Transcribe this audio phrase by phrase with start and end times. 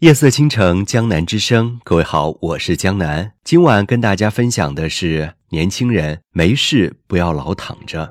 [0.00, 1.76] 夜色倾城，江南之声。
[1.82, 3.28] 各位好，我是江南。
[3.42, 8.08] 今晚跟大家分享的是：年轻人没事不要老躺着。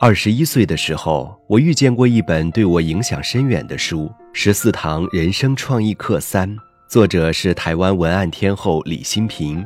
[0.00, 6.48] 二十一岁的时候，我遇见过一本对我影响深远的书《十四堂人生创意课三》，
[6.88, 9.62] 作者是台湾文案天后李新平。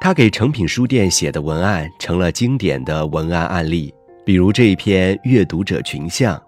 [0.00, 3.94] 他给诚品书店写的文案成了经典的文案案例，
[4.26, 6.42] 比如这一篇阅读者群像，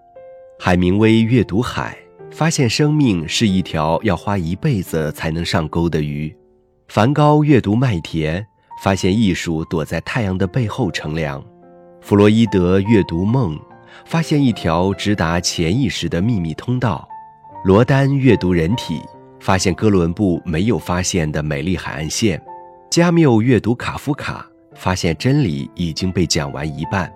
[0.59, 1.97] 海明威阅读海。
[2.33, 6.35] 发现生命是一条要花一辈子才能上钩的鱼。
[6.89, 8.45] 梵高阅读麦田，
[8.83, 11.45] 发现艺术躲在太阳的背后乘凉。
[12.01, 13.59] 弗洛伊德阅读梦，
[14.07, 17.07] 发现一条直达潜意识的秘密通道。
[17.65, 19.03] 罗丹阅读人体，
[19.39, 22.43] 发现哥伦布没有发现的美丽海岸线。
[22.91, 27.13] 加缪阅读卡夫卡，发现真理已经被讲完一半。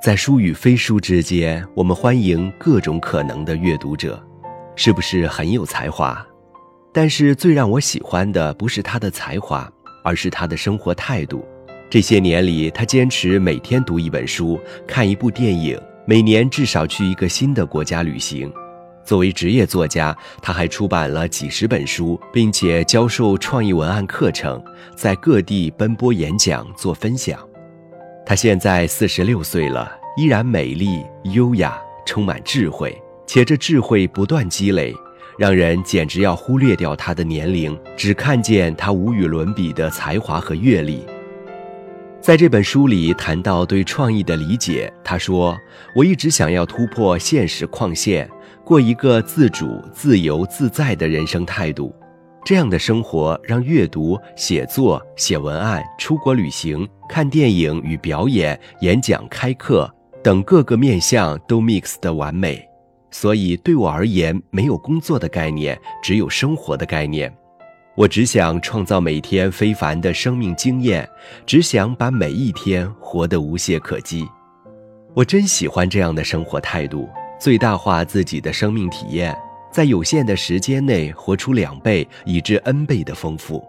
[0.00, 4.22] 在书与非书之间，我们欢迎各种可能的阅读者。
[4.76, 6.24] 是不是很有才华？
[6.92, 9.70] 但是最让我喜欢的不是他的才华，
[10.04, 11.44] 而是他的生活态度。
[11.90, 18.52] 这些年里，他坚持每天读一本书，看一部电影，每年至少去一个新的国家旅行。
[19.04, 24.62] 作为职业作家，他还出版了几十本书，并且教授创意文案课程，
[24.96, 27.38] 在各地奔波演讲做分享。
[28.26, 33.00] 他现在四十六岁了，依然美丽、优雅，充满智慧。
[33.26, 34.94] 且这智慧不断积累，
[35.38, 41.04] 让人简直要忽略掉他的年龄，只看见他无与伦比的才华和阅历。
[42.20, 45.56] 在这本书里谈到对创意的理解，他说
[45.94, 48.28] ：“我一直想要突破现实框线，
[48.64, 51.94] 过一个自主、自由、自在的人生态度。
[52.44, 62.64] 这样的生活让阅读、写作、写文案、出国旅行、看电影与表演、演讲、开课等各个面向都 mix 的完美。”
[63.10, 67.34] 所以，对我而言，没有工作的概念，只有生活的概念。
[67.94, 71.08] 我只想创造每天非凡的生命经验，
[71.46, 74.28] 只想把每一天活得无懈可击。
[75.14, 77.08] 我真喜欢这样的生活态度，
[77.40, 79.34] 最大化自己的生命体验，
[79.72, 83.64] 在有限的时间内活出两倍以至 N 倍的丰富。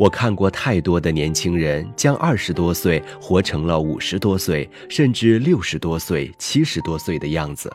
[0.00, 7.70] 我看过太多的年轻人将二十多岁活成了五十多岁，甚至六十多岁、七十多岁的样子。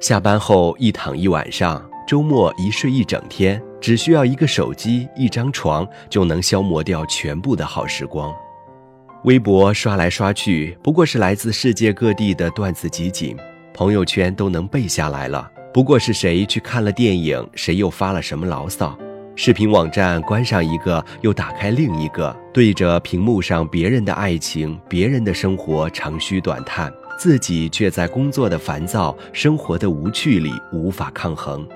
[0.00, 8.32] 下班后一躺一晚上，周末一睡一整天，只需要一个手机、一张床，就能消磨掉全部的好时光。
[9.24, 13.34] 微博刷来刷去，不过是来自世界各地的段子集锦；
[13.74, 18.96] 朋友圈都能背下来了，不过是谁去看了电影，谁又发了什么牢骚。
[19.34, 31.66] 视频网站关上一个，又打开另一个，对着屏幕上别人的爱情、别人的生活长吁短叹，自己却在工作的烦躁、生活的无趣里无法抗衡。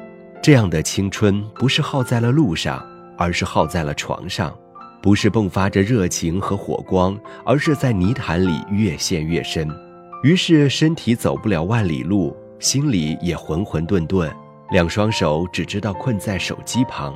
[0.43, 2.85] 这样的青春不是耗在了路上，
[3.17, 4.51] 而是耗在了床上；
[5.01, 9.67] 不是迸发着热情和火光，而是在泥潭里越陷越深。
[10.23, 14.31] 于是身体走不了万里路，心里也浑浑沌沌，
[14.71, 17.15] 两双手只知道困在手机旁。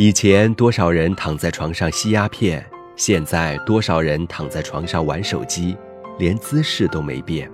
[0.00, 2.64] 以前多少人躺在床上吸鸦片，
[2.94, 5.76] 现在多少人躺在床上玩手机，
[6.20, 7.50] 连姿势都没变。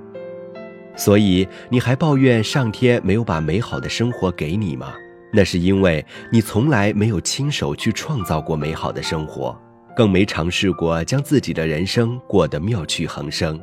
[0.95, 4.93] 所以你还抱怨上天没有把美好的生活给你吗？
[5.33, 9.59] 那是因为你从来没有亲手去创造过美好的生活，
[9.97, 13.59] 更没尝试过将自己的人生过得妙趣横生。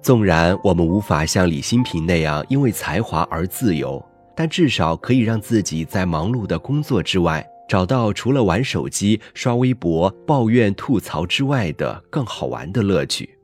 [0.00, 4.02] 纵然我们无法像李新平那样因为才华而自由。
[4.32, 13.38] 但至少可以让自己在忙碌的工作之外，找到除了玩手机、刷微博、抱怨吐槽之外的更好玩的乐趣。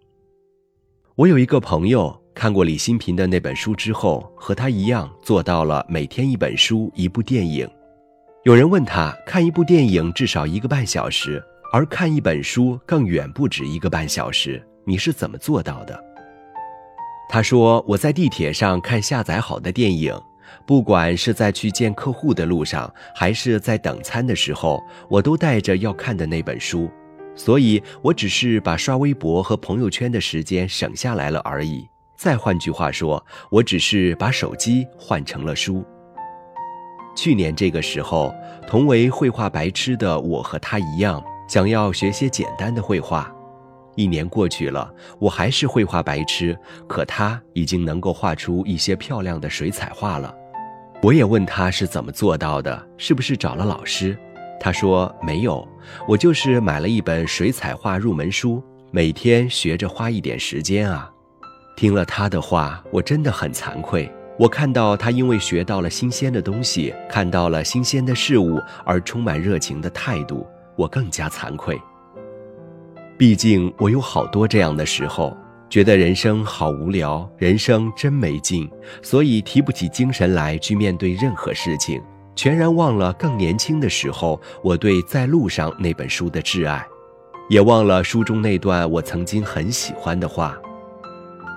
[1.15, 7.71] 我有一个朋友看过李新平的那本书之后，和他一样做到了每天一本书、一部电影。
[8.43, 11.41] 有人问他，看一部电影至少一个半小时，
[11.73, 15.97] 而看一本书更远不止一个半小时，你是怎么做到的？
[17.29, 20.21] 他说：“我在地铁上看下载好的电影。”
[20.65, 26.91] 不管是在去见客户的路上，还是在等餐的时候，我都带着要看的那本书，
[27.35, 31.89] 所以我只是把刷微博和朋友圈的时间省下来了而已。
[32.17, 35.85] 再换句话说，我只是把手机换成了书。
[37.15, 38.35] 去年这个时候，
[38.67, 43.31] 同为绘画白痴的我和他一样，想要学些简单的绘画。
[43.97, 44.89] 一年过去了，
[45.19, 46.57] 我还是绘画白痴，
[46.87, 50.33] 可他已经能够画出一些漂亮的水彩画了。
[51.03, 54.17] 我也问他是怎么做到的，是不是找了老师？
[54.61, 55.67] 他说没有，
[56.09, 61.11] 我就是买了一本水彩画入门书，每天学着花一点时间啊。
[61.77, 71.79] 听了他的话，我真的很惭愧，我看到他因为学到了新鲜的东西，看到了新鲜的事物而充满热情的态度，我更加惭愧。
[73.19, 75.37] 毕竟我有好多这样的时候，
[75.71, 78.71] 觉得人生好无聊，人生真没劲，
[79.03, 82.03] 所以提不起精神来去面对任何事情，
[82.35, 86.87] 全然忘了更年轻的时候我对《在路上》那本书的挚爱，
[87.49, 90.57] 也忘了书中那段我曾经很喜欢的话。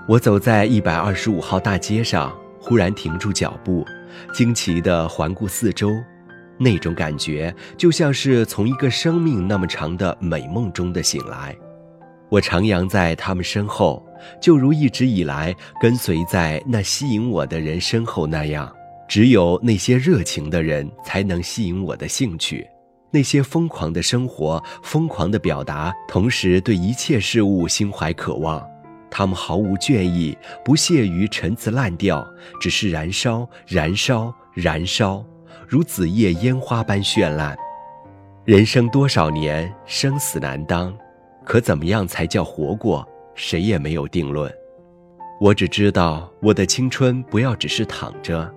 [0.07, 2.33] 我走在一百二十五号大街上。
[2.61, 3.85] 忽然停住脚步，
[4.33, 5.89] 惊奇地环顾四周，
[6.59, 11.56] 那种感觉就像是从一个生命那么长的美梦中的醒来。
[12.29, 14.06] 我徜徉在他们身后，
[14.39, 18.71] 就如一直以来跟随在那吸引我的人身后那样。
[19.07, 22.69] 只有那些热情的人才能吸引我的兴趣，
[23.09, 28.63] 那些疯狂的生活，疯狂的表达，同时对一切事物心怀渴望。
[29.09, 32.23] 他们毫无倦意，不屑于陈词滥调，
[32.61, 35.25] 只是燃烧、燃烧、燃烧，
[35.69, 37.56] 如紫叶烟花般绚烂。
[38.44, 40.92] 人生多少年，生死难当，
[41.45, 43.07] 可怎么样才叫活过？
[43.36, 44.51] 谁也没有定论。
[45.39, 48.51] 我只知道，我的青春不要只是躺着。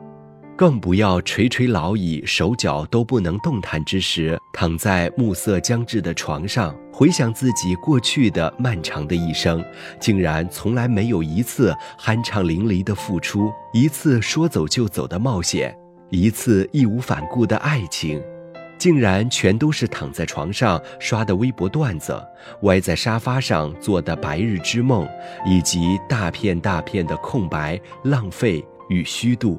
[0.57, 9.63] 更不要垂垂老矣，手脚都不能动弹之时，躺在暮色将至的床上，回想自己过去的漫长的一生，
[10.01, 15.77] 竟然从来没有一次酣畅淋漓的付出，一次说走就走的冒险，
[16.15, 18.23] 一次义无反顾的爱情，
[18.77, 22.23] 竟然全都是躺在床上刷的微博段子，
[22.65, 25.09] 歪在沙发上做的白日之梦，
[25.47, 29.59] 以及大片大片的空白、浪费与虚度。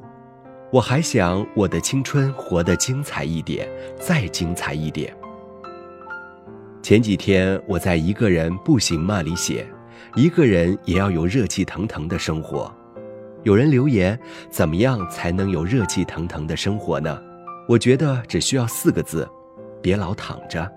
[0.70, 3.68] 我还想我的青春活得精彩一点，
[3.98, 5.12] 再精彩一点。
[6.84, 9.66] 前几天我在一个人步行嘛里写，
[10.14, 12.72] 一个人也要有热气腾腾的生活。
[13.44, 14.18] 有人留言，
[14.50, 17.20] 怎么样才能有热气腾腾的生活呢？
[17.68, 19.28] 我觉得只需要四个字：
[19.82, 20.70] 别老躺着。